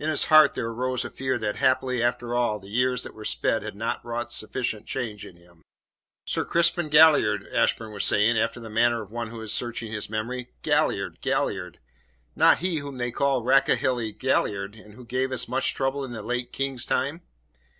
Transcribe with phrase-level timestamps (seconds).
[0.00, 3.24] In his heart there arose a fear that, haply after all, the years that were
[3.24, 5.62] sped had not wrought sufficient change in him.
[6.24, 10.10] "Sir Crispin Galliard," Ashburn was saying, after the manner of one who is searching his
[10.10, 10.50] memory.
[10.64, 11.78] "Galliard, Galliard
[12.34, 16.22] not he whom they called 'Rakehelly Galliard,' and who gave us such trouble in the
[16.22, 17.22] late King's time?"